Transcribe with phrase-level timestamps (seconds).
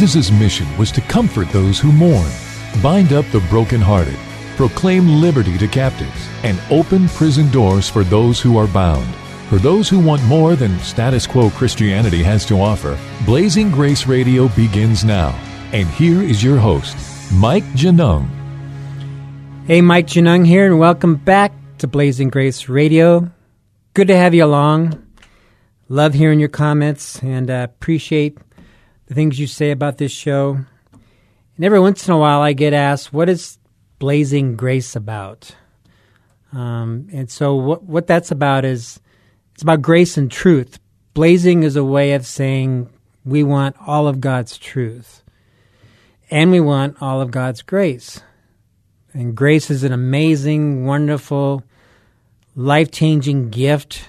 [0.00, 2.30] Jesus' mission was to comfort those who mourn,
[2.82, 4.16] bind up the brokenhearted,
[4.56, 9.06] proclaim liberty to captives, and open prison doors for those who are bound.
[9.50, 14.48] For those who want more than status quo Christianity has to offer, Blazing Grace Radio
[14.48, 15.38] begins now.
[15.74, 16.96] And here is your host,
[17.34, 18.26] Mike Genung.
[19.66, 23.30] Hey, Mike Genung here, and welcome back to Blazing Grace Radio.
[23.92, 25.06] Good to have you along.
[25.90, 28.38] Love hearing your comments and uh, appreciate
[29.10, 30.64] the things you say about this show.
[31.56, 33.58] And every once in a while, I get asked, "What is
[33.98, 35.56] Blazing Grace about?"
[36.52, 39.00] Um, and so, what what that's about is
[39.52, 40.78] it's about grace and truth.
[41.12, 42.88] Blazing is a way of saying
[43.24, 45.24] we want all of God's truth,
[46.30, 48.20] and we want all of God's grace.
[49.12, 51.64] And grace is an amazing, wonderful,
[52.54, 54.08] life changing gift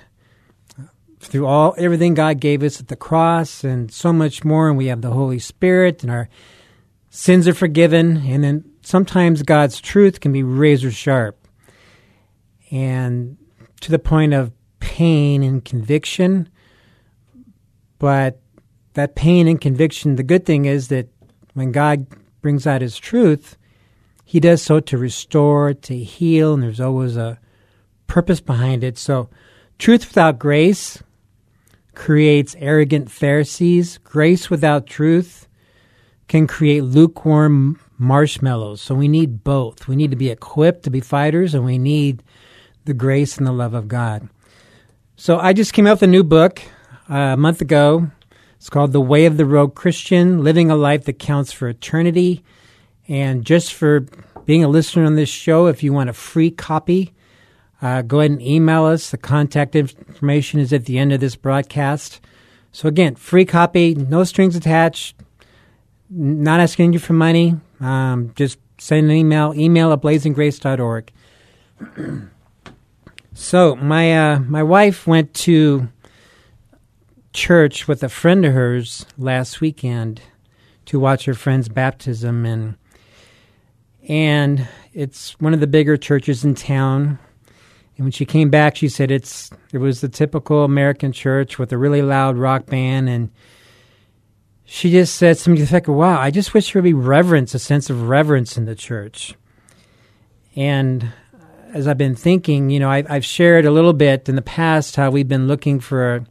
[1.21, 4.67] through all everything God gave us at the cross and so much more.
[4.67, 6.29] And we have the Holy Spirit and our
[7.09, 8.17] sins are forgiven.
[8.25, 11.47] And then sometimes God's truth can be razor sharp
[12.71, 13.37] and
[13.81, 16.49] to the point of pain and conviction.
[17.99, 18.39] But
[18.93, 21.07] that pain and conviction, the good thing is that
[21.53, 22.07] when God
[22.41, 23.57] brings out his truth,
[24.25, 27.37] he does so to restore, to heal, and there's always a
[28.07, 28.97] purpose behind it.
[28.97, 29.29] So,
[29.77, 31.03] truth without grace
[31.95, 33.97] creates arrogant Pharisees.
[33.99, 35.47] Grace without truth
[36.27, 38.81] can create lukewarm marshmallows.
[38.81, 39.87] So, we need both.
[39.87, 42.23] We need to be equipped to be fighters, and we need
[42.85, 44.29] the grace and the love of God.
[45.15, 46.61] So, I just came out with a new book
[47.09, 48.09] uh, a month ago.
[48.55, 52.43] It's called The Way of the Rogue Christian Living a Life That Counts for Eternity.
[53.07, 54.05] And just for
[54.45, 57.13] being a listener on this show, if you want a free copy,
[57.81, 59.09] uh, go ahead and email us.
[59.09, 62.21] The contact information is at the end of this broadcast.
[62.71, 65.15] So, again, free copy, no strings attached,
[66.09, 67.55] not asking you for money.
[67.79, 71.11] Um, just send an email, email at blazinggrace.org.
[73.33, 75.89] so, my, uh, my wife went to
[77.33, 80.21] church with a friend of hers last weekend
[80.85, 82.75] to watch her friend's baptism and
[84.07, 87.19] and it's one of the bigger churches in town.
[87.97, 91.71] And when she came back, she said it's it was the typical American church with
[91.71, 93.29] a really loud rock band, and
[94.65, 96.93] she just said something to the effect, of, "Wow, I just wish there would be
[96.93, 99.35] reverence, a sense of reverence in the church."
[100.55, 101.11] And
[101.73, 104.95] as I've been thinking, you know, I, I've shared a little bit in the past
[104.95, 106.25] how we've been looking for a,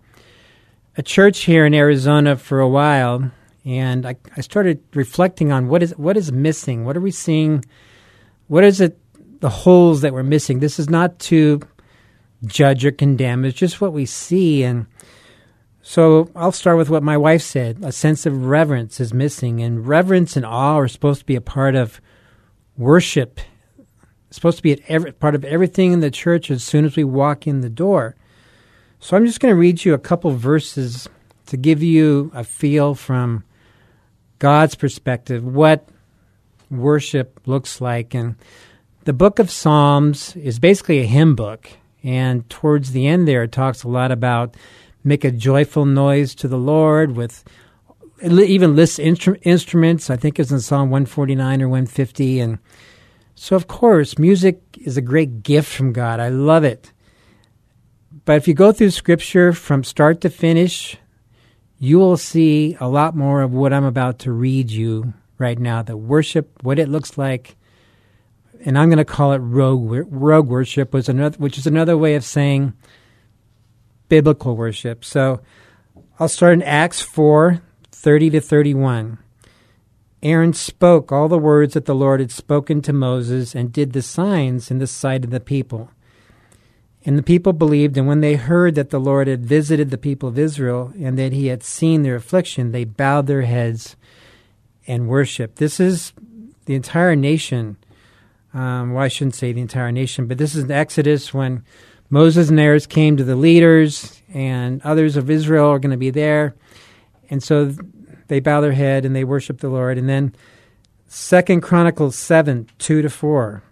[0.99, 3.31] a church here in Arizona for a while,
[3.65, 6.85] and I, I started reflecting on what is what is missing.
[6.85, 7.65] What are we seeing?
[8.49, 8.99] What is it?
[9.41, 10.61] The holes that we're missing.
[10.61, 11.61] This is not to
[12.45, 13.45] judge or condemn.
[13.45, 14.87] It's just what we see, and
[15.83, 17.79] so I'll start with what my wife said.
[17.83, 21.41] A sense of reverence is missing, and reverence and awe are supposed to be a
[21.41, 22.01] part of
[22.77, 23.41] worship.
[24.29, 26.97] It's supposed to be at every, part of everything in the church as soon as
[26.97, 28.15] we walk in the door.
[29.01, 31.09] So I'm just going to read you a couple verses
[31.47, 33.43] to give you a feel from
[34.39, 35.89] God's perspective what
[36.71, 38.15] worship looks like.
[38.15, 38.37] And
[39.11, 41.69] the book of Psalms is basically a hymn book.
[42.05, 44.57] And towards the end there, it talks a lot about
[45.03, 47.43] make a joyful noise to the Lord with
[48.23, 50.11] even lists instru- instruments.
[50.11, 52.39] I think it's in Psalm 149 or 150.
[52.39, 52.61] And
[53.35, 56.21] so, of course, music is a great gift from God.
[56.21, 56.93] I love it.
[58.25, 60.97] But if you go through Scripture from start to finish,
[61.81, 65.83] you will see a lot more of what I'm about to read you right now
[65.83, 67.57] the worship, what it looks like.
[68.65, 72.15] And I'm going to call it rogue, rogue worship, was another, which is another way
[72.15, 72.75] of saying
[74.09, 75.05] biblical worship.
[75.05, 75.41] So
[76.19, 77.63] I'll start in Acts 4
[77.93, 79.19] 30 to 31.
[80.23, 84.03] Aaron spoke all the words that the Lord had spoken to Moses and did the
[84.03, 85.91] signs in the sight of the people.
[87.07, 90.29] And the people believed, and when they heard that the Lord had visited the people
[90.29, 93.97] of Israel and that he had seen their affliction, they bowed their heads
[94.87, 95.57] and worshiped.
[95.57, 96.13] This is
[96.67, 97.79] the entire nation.
[98.53, 101.65] Um, well, I shouldn't say the entire nation, but this is in Exodus when
[102.09, 106.11] Moses and Aaron came to the leaders, and others of Israel are going to be
[106.11, 106.55] there.
[107.29, 107.75] And so
[108.27, 109.99] they bow their head and they worship the Lord.
[109.99, 110.35] And then
[111.07, 113.63] Second Chronicles 7 2 to 4.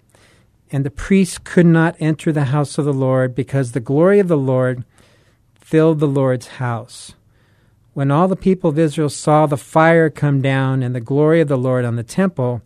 [0.71, 4.29] And the priests could not enter the house of the Lord because the glory of
[4.29, 4.85] the Lord
[5.55, 7.15] filled the Lord's house.
[7.95, 11.49] When all the people of Israel saw the fire come down and the glory of
[11.49, 12.63] the Lord on the temple,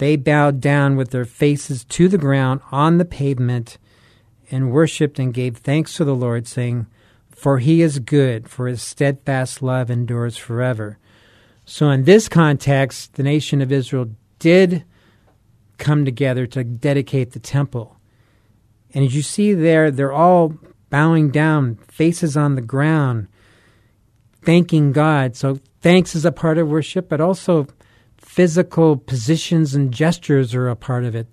[0.00, 3.76] they bowed down with their faces to the ground on the pavement
[4.50, 6.86] and worshipped and gave thanks to the Lord, saying,
[7.28, 10.96] For he is good, for his steadfast love endures forever.
[11.66, 14.06] So, in this context, the nation of Israel
[14.38, 14.84] did
[15.76, 17.98] come together to dedicate the temple.
[18.94, 20.54] And as you see there, they're all
[20.88, 23.28] bowing down, faces on the ground,
[24.42, 25.36] thanking God.
[25.36, 27.66] So, thanks is a part of worship, but also
[28.20, 31.26] physical positions and gestures are a part of it.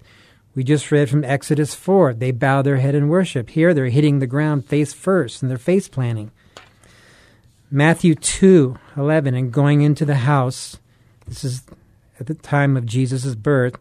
[0.56, 2.16] We just read from Exodus 4.
[2.16, 3.52] They bow their head in worship.
[3.52, 6.32] Here they're hitting the ground face first and they're face planting.
[7.70, 10.80] Matthew 2 11, and going into the house,
[11.28, 11.64] this is
[12.20, 13.78] at the time of Jesus' birth,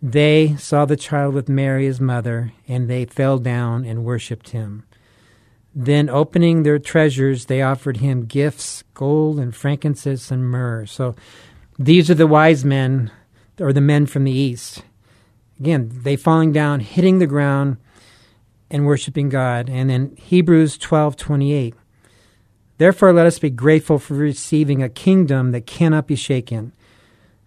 [0.00, 4.84] they saw the child with Mary, his mother, and they fell down and worshipped him.
[5.74, 10.86] Then, opening their treasures, they offered him gifts gold and frankincense and myrrh.
[10.86, 11.14] So,
[11.84, 13.10] these are the wise men,
[13.60, 14.82] or the men from the east.
[15.60, 17.76] Again, they falling down, hitting the ground,
[18.70, 19.68] and worshiping God.
[19.68, 21.74] And then Hebrews twelve twenty eight.
[22.78, 26.72] Therefore, let us be grateful for receiving a kingdom that cannot be shaken.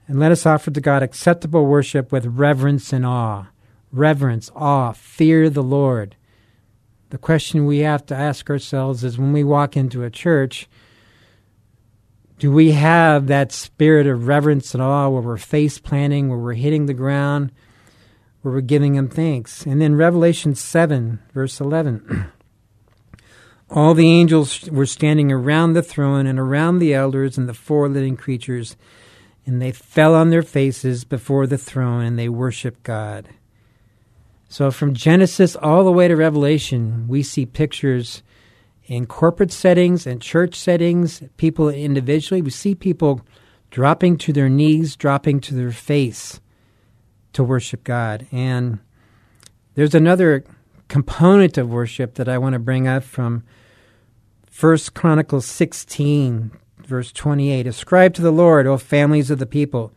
[0.08, 3.48] And let us offer to God acceptable worship with reverence and awe.
[3.92, 6.16] Reverence, awe, fear the Lord.
[7.10, 10.70] The question we have to ask ourselves is when we walk into a church,
[12.38, 16.54] do we have that spirit of reverence and awe where we're face planting, where we're
[16.54, 17.52] hitting the ground,
[18.42, 19.66] where we're giving Him thanks?
[19.66, 22.32] And then Revelation 7, verse 11.
[23.70, 27.90] All the angels were standing around the throne and around the elders and the four
[27.90, 28.76] living creatures,
[29.46, 33.30] and they fell on their faces before the throne and they worshiped God.
[34.50, 38.22] So from Genesis all the way to Revelation, we see pictures
[38.88, 42.42] in corporate settings and church settings, people individually.
[42.42, 43.22] We see people
[43.72, 46.40] dropping to their knees, dropping to their face
[47.34, 48.28] to worship God.
[48.32, 48.80] And
[49.74, 50.44] there's another
[50.88, 53.44] component of worship that I want to bring up from
[54.46, 56.52] First Chronicles 16,
[56.86, 57.68] verse 28.
[57.68, 59.92] Ascribe to the Lord, O families of the people.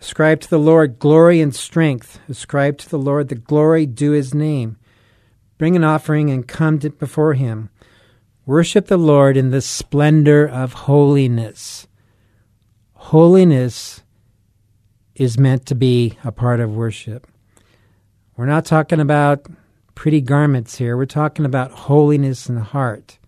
[0.00, 2.20] Ascribe to the Lord glory and strength.
[2.28, 4.76] Ascribe to the Lord the glory due his name.
[5.58, 7.70] Bring an offering and come before him.
[8.46, 11.88] Worship the Lord in the splendor of holiness.
[12.92, 14.04] Holiness
[15.16, 17.26] is meant to be a part of worship.
[18.36, 19.48] We're not talking about
[19.96, 20.96] pretty garments here.
[20.96, 23.18] We're talking about holiness in the heart.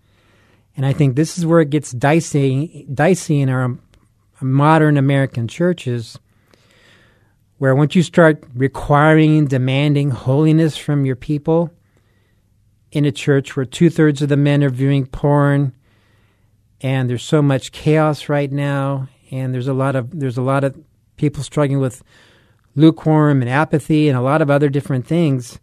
[0.77, 3.77] And I think this is where it gets dicey, dicey in our
[4.39, 6.17] modern American churches,
[7.57, 11.71] where once you start requiring and demanding holiness from your people,
[12.91, 15.73] in a church where two thirds of the men are viewing porn,
[16.81, 20.63] and there's so much chaos right now, and there's a lot of there's a lot
[20.63, 20.77] of
[21.17, 22.03] people struggling with
[22.75, 25.59] lukewarm and apathy and a lot of other different things.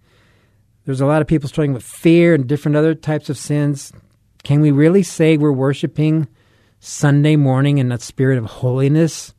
[0.85, 3.93] There's a lot of people struggling with fear and different other types of sins.
[4.45, 6.29] Can we really say we're worshiping
[6.79, 9.35] Sunday morning in a spirit of holiness?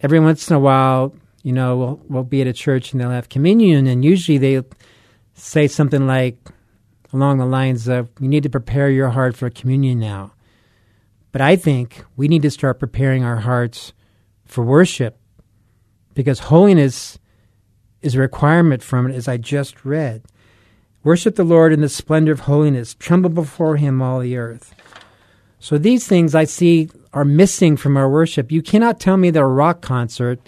[0.00, 3.10] Every once in a while, you know, we'll, we'll be at a church and they'll
[3.10, 4.62] have communion, and usually they
[5.34, 6.36] say something like,
[7.12, 10.32] along the lines of, you need to prepare your heart for communion now.
[11.32, 13.92] But I think we need to start preparing our hearts
[14.44, 15.18] for worship
[16.14, 17.18] because holiness
[18.02, 20.22] is a requirement from it, as I just read.
[21.02, 24.74] Worship the Lord in the splendor of holiness, tremble before him, all the earth.
[25.58, 28.50] So these things I see are missing from our worship.
[28.50, 30.40] You cannot tell me that a rock concert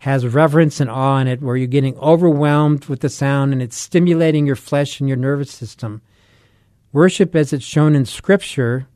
[0.00, 3.76] has reverence and awe in it where you're getting overwhelmed with the sound and it's
[3.76, 6.02] stimulating your flesh and your nervous system.
[6.92, 8.86] Worship, as it's shown in Scripture,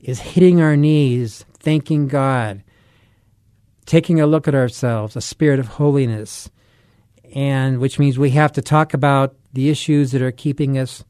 [0.00, 2.62] is hitting our knees, thanking God,
[3.86, 6.50] taking a look at ourselves, a spirit of holiness,
[7.34, 11.04] and which means we have to talk about the issues that are keeping us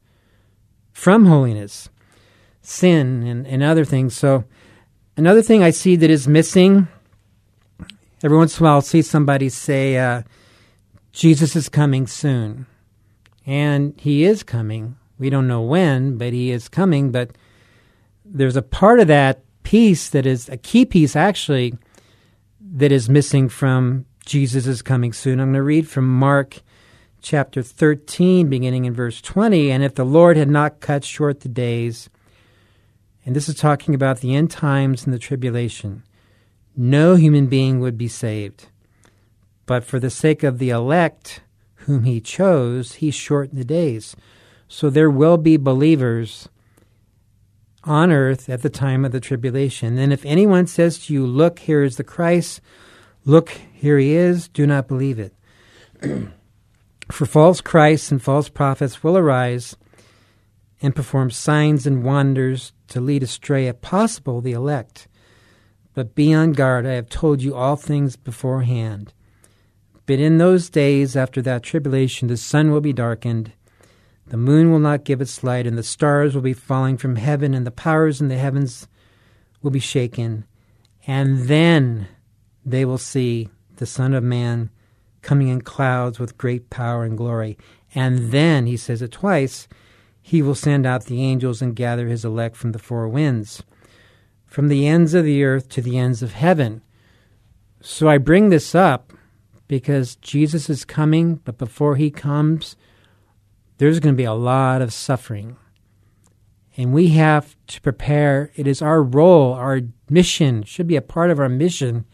[0.93, 1.89] from holiness,
[2.61, 4.15] sin, and, and other things.
[4.15, 4.45] So,
[5.17, 6.87] another thing I see that is missing
[8.23, 10.23] every once in a while, I'll see somebody say, uh,
[11.11, 12.65] Jesus is coming soon.
[13.45, 14.97] And he is coming.
[15.17, 17.11] We don't know when, but he is coming.
[17.11, 17.31] But
[18.23, 21.73] there's a part of that piece that is a key piece, actually,
[22.59, 25.39] that is missing from Jesus is coming soon.
[25.39, 26.61] I'm going to read from Mark
[27.21, 29.71] chapter 13, beginning in verse 20.
[29.71, 32.09] And if the Lord had not cut short the days,
[33.25, 36.03] and this is talking about the end times and the tribulation,
[36.75, 38.67] no human being would be saved.
[39.65, 41.41] But for the sake of the elect
[41.85, 44.15] whom he chose, he shortened the days.
[44.67, 46.49] So there will be believers
[47.83, 49.97] on earth at the time of the tribulation.
[49.97, 52.61] And if anyone says to you, Look, here is the Christ,
[53.23, 55.33] look, here he is, do not believe it.
[57.11, 59.77] For false Christs and false prophets will arise
[60.81, 65.07] and perform signs and wonders to lead astray, if possible, the elect.
[65.93, 69.13] But be on guard, I have told you all things beforehand.
[70.05, 73.53] But in those days after that tribulation, the sun will be darkened
[74.27, 77.53] the moon will not give its light, and the stars will be falling from heaven,
[77.53, 78.87] and the powers in the heavens
[79.61, 80.45] will be shaken.
[81.05, 82.07] And then
[82.65, 84.71] they will see the Son of Man
[85.21, 87.57] coming in clouds with great power and glory.
[87.93, 89.67] And then, he says it twice,
[90.21, 93.61] he will send out the angels and gather his elect from the four winds,
[94.47, 96.81] from the ends of the earth to the ends of heaven.
[97.81, 99.13] So I bring this up
[99.67, 102.75] because Jesus is coming, but before he comes,
[103.77, 105.57] there's going to be a lot of suffering.
[106.77, 108.51] And we have to prepare.
[108.55, 112.05] It is our role, our mission, should be a part of our mission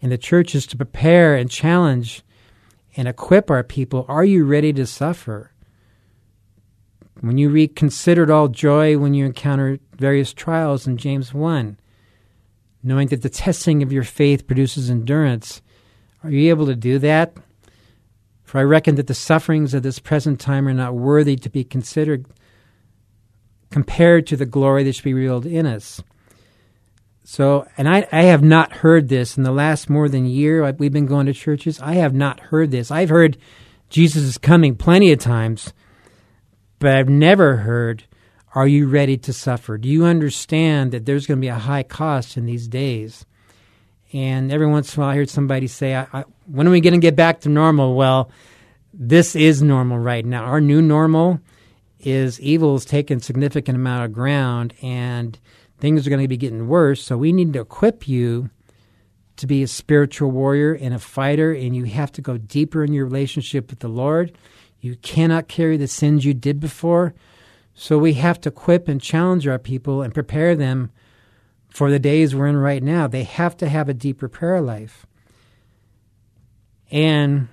[0.00, 2.22] in the church is to prepare and challenge
[2.96, 4.04] and equip our people.
[4.08, 5.52] Are you ready to suffer?
[7.20, 11.78] When you read, considered all joy when you encounter various trials in James 1,
[12.82, 15.60] knowing that the testing of your faith produces endurance,
[16.22, 17.36] are you able to do that?
[18.48, 21.64] For I reckon that the sufferings of this present time are not worthy to be
[21.64, 22.24] considered
[23.70, 26.02] compared to the glory that should be revealed in us.
[27.24, 30.72] So, and I, I have not heard this in the last more than year.
[30.72, 31.78] We've been going to churches.
[31.82, 32.90] I have not heard this.
[32.90, 33.36] I've heard
[33.90, 35.74] Jesus is coming plenty of times,
[36.78, 38.04] but I've never heard,
[38.54, 39.76] Are you ready to suffer?
[39.76, 43.26] Do you understand that there's going to be a high cost in these days?
[44.14, 46.80] And every once in a while, I heard somebody say, I, I, When are we
[46.80, 47.94] going to get back to normal?
[47.94, 48.30] Well,
[48.92, 50.44] this is normal right now.
[50.44, 51.40] Our new normal
[52.00, 55.38] is evil has taken significant amount of ground and
[55.78, 57.02] things are going to be getting worse.
[57.02, 58.50] So we need to equip you
[59.36, 62.92] to be a spiritual warrior and a fighter, and you have to go deeper in
[62.92, 64.36] your relationship with the Lord.
[64.80, 67.14] You cannot carry the sins you did before.
[67.74, 70.90] So we have to equip and challenge our people and prepare them
[71.68, 73.06] for the days we're in right now.
[73.06, 75.06] They have to have a deeper prayer life.
[76.90, 77.48] And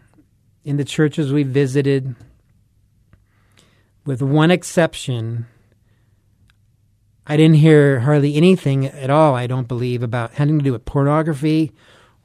[0.63, 2.15] in the churches we visited,
[4.05, 5.47] with one exception,
[7.27, 10.85] I didn't hear hardly anything at all, I don't believe, about having to do with
[10.85, 11.71] pornography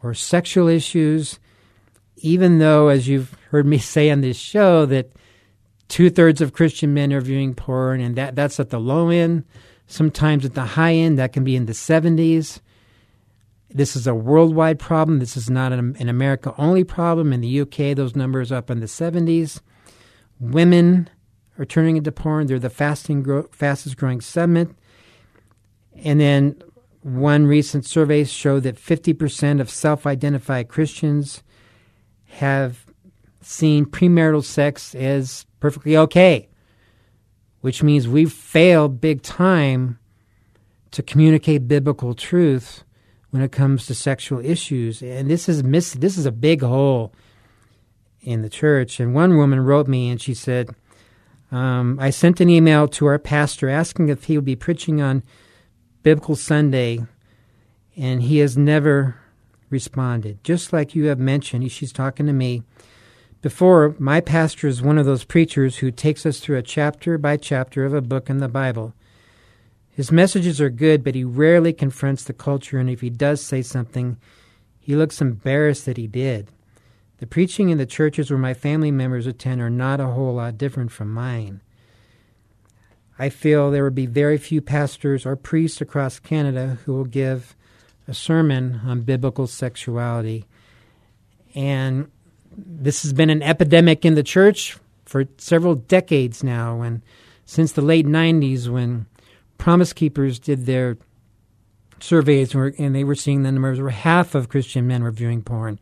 [0.03, 1.39] or sexual issues,
[2.17, 5.13] even though, as you've heard me say on this show, that
[5.89, 9.45] two thirds of Christian men are viewing porn, and that, that's at the low end.
[9.87, 12.61] Sometimes at the high end, that can be in the 70s.
[13.73, 15.19] This is a worldwide problem.
[15.19, 17.33] This is not an, an America only problem.
[17.33, 19.61] In the UK, those numbers up in the 70s.
[20.39, 21.09] Women
[21.59, 22.47] are turning into porn.
[22.47, 24.77] They're the fasting fastest growing segment.
[26.03, 26.61] And then
[27.03, 31.43] one recent survey showed that 50% of self identified Christians
[32.27, 32.87] have
[33.41, 36.51] seen premarital sex as perfectly okay
[37.61, 39.99] which means we've failed big time
[40.91, 42.85] to communicate biblical truth
[43.31, 45.03] when it comes to sexual issues.
[45.03, 47.13] And this is miss this is a big hole
[48.21, 49.01] in the church.
[49.01, 50.75] And one woman wrote me and she said,
[51.53, 55.23] um, I sent an email to our pastor asking if he would be preaching on
[56.03, 57.05] Biblical Sunday,
[57.97, 59.17] and he has never
[59.69, 60.43] responded.
[60.45, 62.63] Just like you have mentioned, she's talking to me.
[63.43, 67.37] Before, my pastor is one of those preachers who takes us through a chapter by
[67.37, 68.95] chapter of a book in the Bible.
[69.91, 73.63] His messages are good, but he rarely confronts the culture, and if he does say
[73.63, 74.17] something,
[74.79, 76.51] he looks embarrassed that he did.
[77.19, 80.57] The preaching in the churches where my family members attend are not a whole lot
[80.57, 81.61] different from mine.
[83.19, 87.55] I feel there would be very few pastors or priests across Canada who will give
[88.09, 90.47] a sermon on biblical sexuality.
[91.55, 92.11] And
[92.57, 97.03] this has been an epidemic in the church for several decades now, and
[97.45, 99.05] since the late 90s when
[99.61, 100.97] Promise Keepers did their
[102.01, 105.79] surveys and they were seeing the numbers where half of Christian men were viewing porn.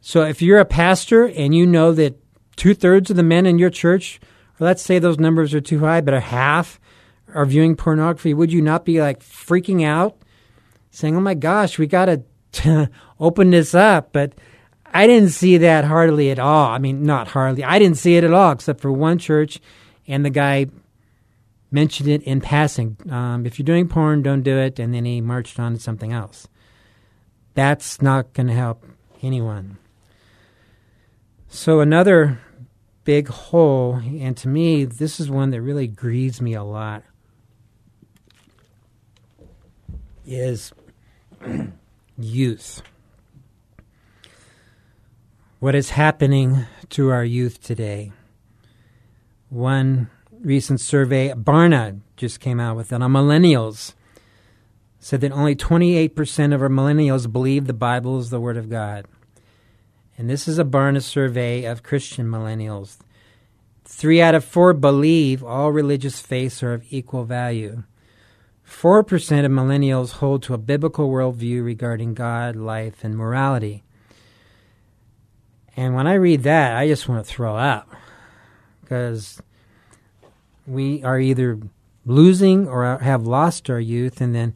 [0.00, 2.18] So if you're a pastor and you know that
[2.56, 4.18] two thirds of the men in your church,
[4.58, 6.80] or let's say those numbers are too high, but a half
[7.34, 10.16] are viewing pornography, would you not be like freaking out,
[10.90, 12.08] saying, "Oh my gosh, we got
[12.52, 12.90] to
[13.20, 14.14] open this up"?
[14.14, 14.32] But
[14.86, 16.68] I didn't see that hardly at all.
[16.68, 17.64] I mean, not hardly.
[17.64, 19.60] I didn't see it at all, except for one church,
[20.06, 20.68] and the guy
[21.70, 22.96] mentioned it in passing.
[23.10, 24.78] Um, if you're doing porn, don't do it.
[24.78, 26.48] And then he marched on to something else.
[27.54, 28.84] That's not going to help
[29.22, 29.78] anyone.
[31.48, 32.40] So, another
[33.04, 37.02] big hole, and to me, this is one that really grieves me a lot,
[40.26, 40.72] is
[42.18, 42.82] youth.
[45.58, 48.12] What is happening to our youth today?
[49.48, 50.10] One
[50.42, 53.94] recent survey, Barna just came out with it on millennials,
[54.98, 59.06] said that only 28% of our millennials believe the Bible is the Word of God.
[60.16, 62.98] And this is a Barna survey of Christian millennials.
[63.84, 67.84] Three out of four believe all religious faiths are of equal value.
[68.68, 73.82] 4% of millennials hold to a biblical worldview regarding God, life, and morality.
[75.76, 77.88] And when I read that, I just want to throw up
[78.82, 79.40] because
[80.68, 81.58] we are either
[82.04, 84.54] losing or have lost our youth, and then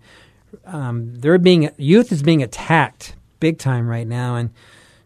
[0.67, 4.37] um, they're being youth is being attacked big time right now.
[4.37, 4.51] And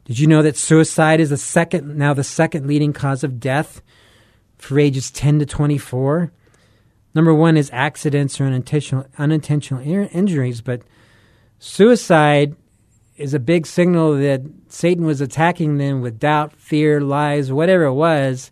[0.04, 3.82] did you know that suicide is the second now the second leading cause of death
[4.58, 6.32] for ages ten to twenty four?
[7.14, 10.82] Number one is accidents or unintentional unintentional injuries, but
[11.58, 12.54] suicide
[13.16, 17.94] is a big signal that Satan was attacking them with doubt, fear, lies, whatever it
[17.94, 18.50] was,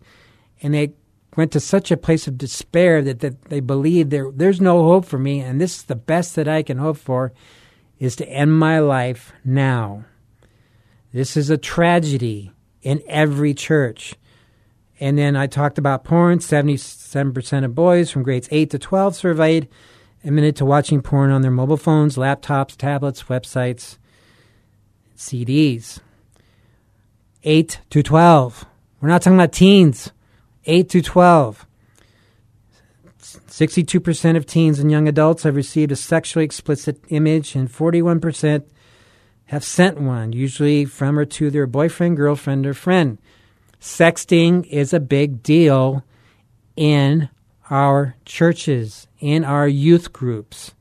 [0.63, 0.93] and they
[1.35, 5.05] went to such a place of despair that, that they believed there there's no hope
[5.05, 7.33] for me and this is the best that I can hope for
[7.99, 10.05] is to end my life now.
[11.13, 12.51] This is a tragedy
[12.81, 14.15] in every church.
[14.99, 16.39] And then I talked about porn.
[16.39, 19.67] 77% of boys from grades 8 to 12 surveyed
[20.23, 23.97] admitted to watching porn on their mobile phones, laptops, tablets, websites,
[25.17, 25.99] CDs.
[27.43, 28.65] 8 to 12.
[28.99, 30.11] We're not talking about teens.
[30.65, 31.65] 8 to 12.
[33.21, 38.63] 62% of teens and young adults have received a sexually explicit image, and 41%
[39.45, 43.17] have sent one, usually from or to their boyfriend, girlfriend, or friend.
[43.79, 46.03] Sexting is a big deal
[46.75, 47.29] in
[47.69, 50.73] our churches, in our youth groups.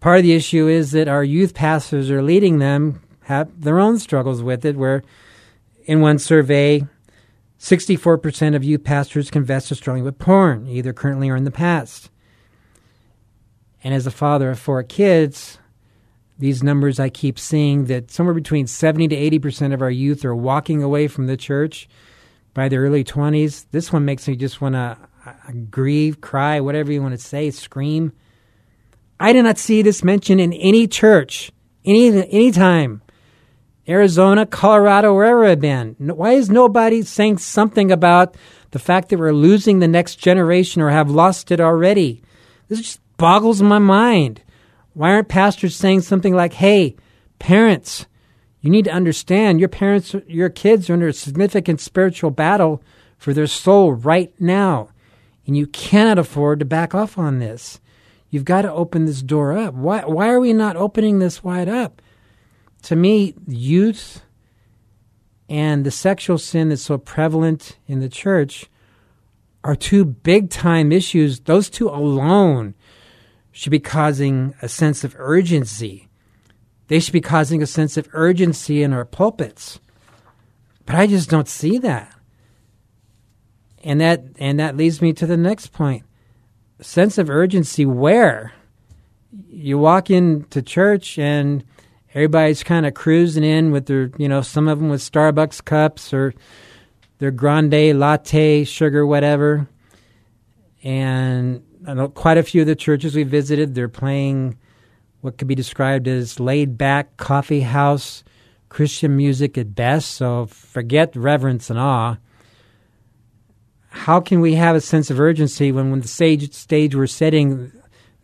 [0.00, 3.98] Part of the issue is that our youth pastors are leading them have their own
[3.98, 5.02] struggles with it, where
[5.84, 6.86] in one survey,
[7.66, 12.10] 64% of youth pastors confess to struggling with porn, either currently or in the past.
[13.82, 15.58] And as a father of four kids,
[16.38, 20.34] these numbers I keep seeing that somewhere between 70 to 80% of our youth are
[20.34, 21.88] walking away from the church
[22.54, 23.66] by their early 20s.
[23.72, 25.32] This one makes me just want to uh,
[25.68, 28.12] grieve, cry, whatever you want to say, scream.
[29.18, 31.50] I did not see this mentioned in any church,
[31.84, 33.02] any any time.
[33.88, 35.94] Arizona, Colorado, wherever I've been.
[35.98, 38.36] Why is nobody saying something about
[38.72, 42.22] the fact that we're losing the next generation or have lost it already?
[42.68, 44.42] This just boggles my mind.
[44.94, 46.96] Why aren't pastors saying something like, hey,
[47.38, 48.06] parents,
[48.60, 52.82] you need to understand your parents, your kids are under a significant spiritual battle
[53.18, 54.88] for their soul right now.
[55.46, 57.80] And you cannot afford to back off on this.
[58.30, 59.74] You've got to open this door up.
[59.74, 62.02] Why, why are we not opening this wide up?
[62.86, 64.22] To me, youth
[65.48, 68.66] and the sexual sin that's so prevalent in the church
[69.64, 71.40] are two big time issues.
[71.40, 72.76] Those two alone
[73.50, 76.08] should be causing a sense of urgency.
[76.86, 79.80] They should be causing a sense of urgency in our pulpits.
[80.84, 82.16] But I just don't see that.
[83.82, 86.04] And that and that leads me to the next point.
[86.80, 88.52] Sense of urgency where?
[89.48, 91.64] You walk into church and
[92.16, 96.14] everybody's kind of cruising in with their, you know, some of them with Starbucks cups
[96.14, 96.32] or
[97.18, 99.68] their grande latte, sugar, whatever.
[100.82, 104.56] And I know quite a few of the churches we visited, they're playing
[105.20, 108.24] what could be described as laid back coffee house
[108.70, 110.12] Christian music at best.
[110.12, 112.16] So forget reverence and awe.
[113.90, 117.72] How can we have a sense of urgency when, when the stage, stage we're setting,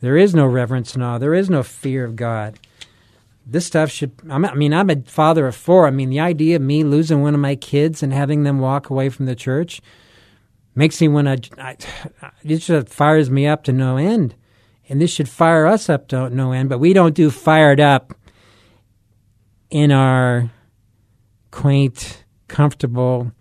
[0.01, 2.59] there is no reverence and awe, there is no fear of God?
[3.45, 5.87] This stuff should i mean i'm a father of four.
[5.87, 8.91] I mean the idea of me losing one of my kids and having them walk
[8.91, 9.81] away from the church
[10.75, 11.77] makes me want to
[12.45, 14.35] it just fires me up to no end.
[14.89, 18.15] And this should fire us up to no end but we don't do fired up
[19.71, 20.51] in our
[21.51, 23.33] quaint comfortable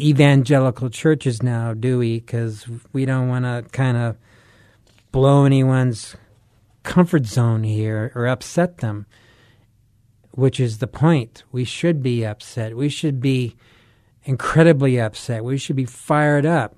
[0.00, 2.20] evangelical churches now do we?
[2.20, 4.16] Because we don't want to kind of
[5.12, 6.16] blow anyone's
[6.88, 9.06] comfort zone here or upset them.
[10.30, 11.42] which is the point.
[11.50, 12.76] We should be upset.
[12.76, 13.56] We should be
[14.22, 15.42] incredibly upset.
[15.42, 16.76] We should be fired up.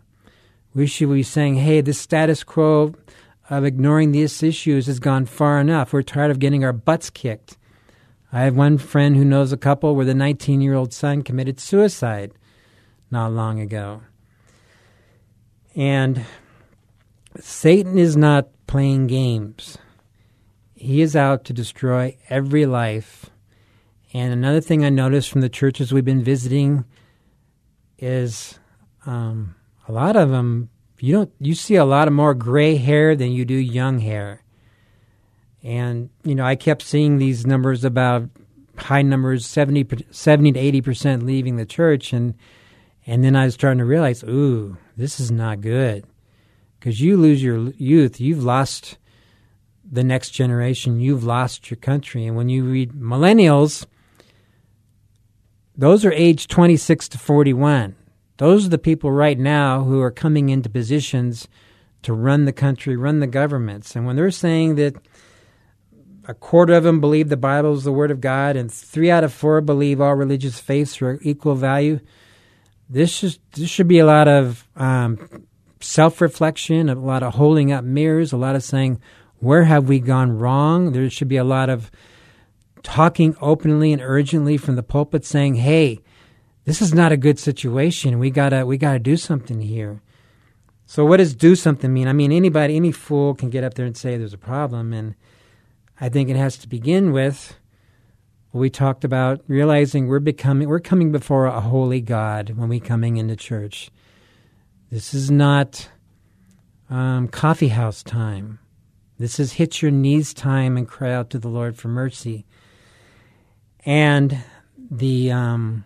[0.74, 2.94] We should be saying, hey, the status quo
[3.50, 5.92] of ignoring these issues has gone far enough.
[5.92, 7.58] We're tired of getting our butts kicked.
[8.32, 11.60] I have one friend who knows a couple where the 19 year old son committed
[11.60, 12.32] suicide
[13.10, 14.02] not long ago.
[15.76, 16.24] And
[17.38, 19.76] Satan is not playing games,
[20.80, 23.26] he is out to destroy every life.
[24.14, 26.86] And another thing I noticed from the churches we've been visiting
[27.98, 28.58] is
[29.04, 29.54] um,
[29.86, 33.32] a lot of them you don't you see a lot of more gray hair than
[33.32, 34.42] you do young hair.
[35.62, 38.28] And you know i kept seeing these numbers about
[38.76, 42.12] high numbers 70, 70 to 80 percent leaving the church.
[42.12, 42.34] And
[43.06, 46.04] and then i was starting to realize ooh this is not good.
[46.78, 48.20] Because you lose your youth.
[48.20, 48.96] You've lost
[49.90, 53.86] the next generation you've lost your country and when you read millennials
[55.76, 57.96] those are age 26 to 41
[58.40, 61.46] those are the people right now who are coming into positions
[62.02, 63.94] to run the country, run the governments.
[63.94, 64.94] And when they're saying that
[66.26, 69.24] a quarter of them believe the Bible is the Word of God and three out
[69.24, 72.00] of four believe all religious faiths are equal value,
[72.88, 75.44] this, should this should be a lot of um,
[75.80, 79.00] self reflection, a lot of holding up mirrors, a lot of saying,
[79.40, 80.92] where have we gone wrong?
[80.92, 81.90] There should be a lot of
[82.82, 86.00] talking openly and urgently from the pulpit saying, hey,
[86.64, 88.18] this is not a good situation.
[88.18, 90.02] We gotta we gotta do something here.
[90.86, 92.06] So what does do something mean?
[92.06, 95.14] I mean anybody any fool can get up there and say there's a problem and
[96.00, 97.56] I think it has to begin with
[98.50, 102.80] what we talked about realizing we're becoming we're coming before a holy God when we
[102.80, 103.90] coming into church.
[104.90, 105.88] This is not
[106.90, 108.58] um, coffee house time.
[109.20, 112.46] This is hit your knees time and cry out to the Lord for mercy.
[113.84, 114.38] And
[114.90, 115.84] the um,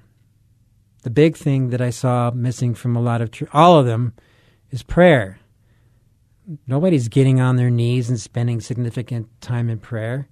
[1.02, 4.14] the big thing that I saw missing from a lot of all of them
[4.70, 5.40] is prayer.
[6.68, 10.28] Nobody's getting on their knees and spending significant time in prayer.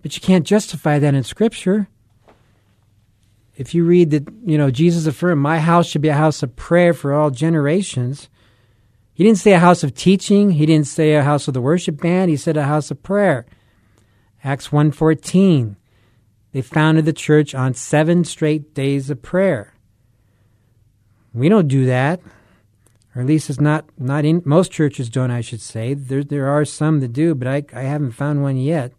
[0.00, 1.88] But you can't justify that in scripture.
[3.56, 6.54] If you read that, you know, Jesus affirmed, My house should be a house of
[6.54, 8.28] prayer for all generations.
[9.20, 10.52] He didn't say a house of teaching.
[10.52, 12.30] He didn't say a house of the worship band.
[12.30, 13.44] He said a house of prayer.
[14.42, 15.76] Acts 1.14.
[16.52, 19.74] They founded the church on seven straight days of prayer.
[21.34, 22.22] We don't do that,
[23.14, 25.30] or at least it's not not in most churches don't.
[25.30, 28.56] I should say there there are some that do, but I I haven't found one
[28.56, 28.92] yet.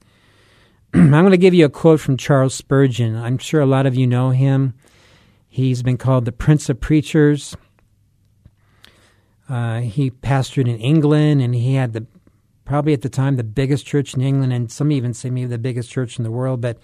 [0.93, 3.15] I'm going to give you a quote from Charles Spurgeon.
[3.15, 4.75] I'm sure a lot of you know him.
[5.49, 7.57] He's been called the Prince of Preachers.
[9.51, 12.07] Uh, he pastored in England, and he had the
[12.63, 15.57] probably at the time the biggest church in England, and some even say maybe the
[15.57, 16.61] biggest church in the world.
[16.61, 16.77] But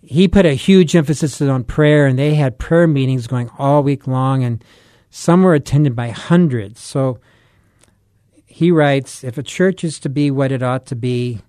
[0.00, 4.06] he put a huge emphasis on prayer, and they had prayer meetings going all week
[4.06, 4.62] long, and
[5.10, 6.78] some were attended by hundreds.
[6.78, 7.18] So
[8.46, 11.40] he writes If a church is to be what it ought to be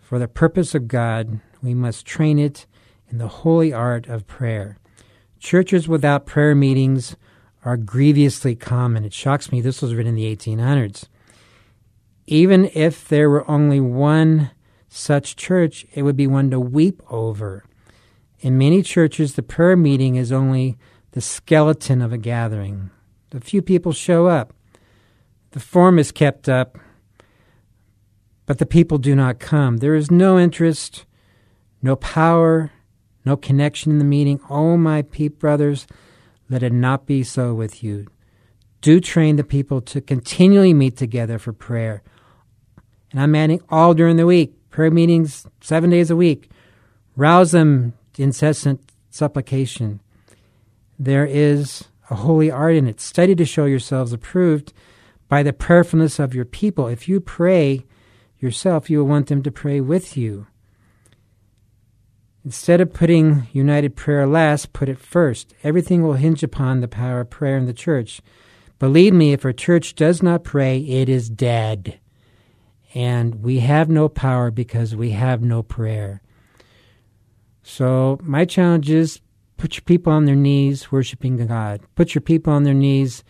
[0.00, 2.66] for the purpose of God, we must train it
[3.10, 4.78] in the holy art of prayer.
[5.40, 7.16] Churches without prayer meetings
[7.64, 9.04] are grievously common.
[9.04, 11.06] It shocks me this was written in the 1800s.
[12.26, 14.50] Even if there were only one
[14.88, 17.64] such church, it would be one to weep over.
[18.40, 20.76] In many churches, the prayer meeting is only
[21.12, 22.90] the skeleton of a gathering.
[23.32, 24.52] A few people show up.
[25.52, 26.78] The form is kept up,
[28.46, 29.78] but the people do not come.
[29.78, 31.06] There is no interest,
[31.82, 32.72] no power,
[33.24, 34.40] no connection in the meeting.
[34.50, 35.86] Oh, my peep brothers,
[36.48, 38.06] let it not be so with you.
[38.80, 42.02] Do train the people to continually meet together for prayer.
[43.10, 46.50] And I'm adding all during the week prayer meetings seven days a week.
[47.16, 50.00] Rouse them to incessant supplication.
[50.98, 53.00] There is a holy art in it.
[53.00, 54.72] Study to show yourselves approved
[55.28, 56.88] by the prayerfulness of your people.
[56.88, 57.86] If you pray
[58.40, 60.48] yourself, you will want them to pray with you.
[62.44, 65.54] Instead of putting united prayer last, put it first.
[65.62, 68.20] Everything will hinge upon the power of prayer in the church.
[68.78, 72.00] Believe me, if a church does not pray, it is dead
[72.94, 76.22] and we have no power because we have no prayer.
[77.62, 79.20] So, my challenge is
[79.56, 81.80] put your people on their knees worshiping God.
[81.96, 83.24] Put your people on their knees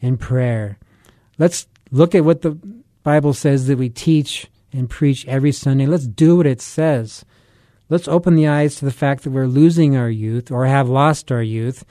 [0.00, 0.78] in prayer.
[1.38, 2.58] Let's look at what the
[3.02, 5.86] Bible says that we teach and preach every Sunday.
[5.86, 7.24] Let's do what it says.
[7.90, 11.32] Let's open the eyes to the fact that we're losing our youth or have lost
[11.32, 11.84] our youth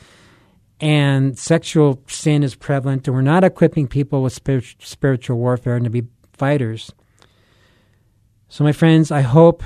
[0.80, 4.34] and sexual sin is prevalent and we're not equipping people with
[4.80, 6.94] spiritual warfare and to be fighters.
[8.48, 9.62] So, my friends, I hope,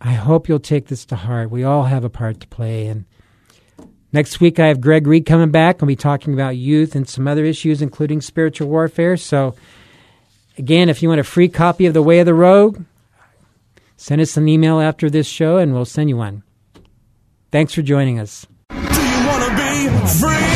[0.00, 1.50] I hope you'll take this to heart.
[1.50, 2.86] We all have a part to play.
[2.86, 3.06] And
[4.12, 5.82] next week, I have Greg Reed coming back.
[5.82, 9.16] I'll be talking about youth and some other issues, including spiritual warfare.
[9.16, 9.56] So,
[10.56, 12.84] again, if you want a free copy of The Way of the Rogue,
[13.98, 16.44] send us an email after this show and we'll send you one.
[17.52, 18.46] Thanks for joining us.
[18.70, 20.48] Do you wanna be free?